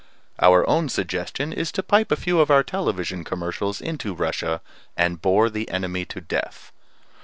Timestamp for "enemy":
5.69-6.05